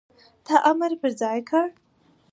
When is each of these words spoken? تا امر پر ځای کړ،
تا 0.45 0.55
امر 0.69 0.91
پر 1.01 1.11
ځای 1.21 1.39
کړ، 1.49 1.65